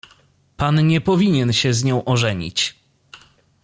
"Pan 0.57 0.87
nie 0.87 1.01
powinien 1.01 1.53
się 1.53 1.73
z 1.73 1.83
nią 1.83 2.05
ożenić." 2.05 2.75